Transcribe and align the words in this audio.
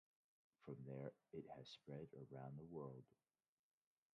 From 0.65 0.77
there 0.87 1.11
it 1.31 1.45
has 1.55 1.69
spread 1.69 2.07
around 2.33 2.57
the 2.57 2.65
world. 2.75 3.03